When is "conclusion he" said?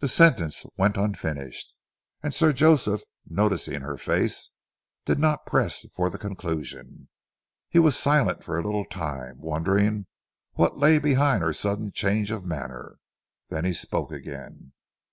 6.18-7.78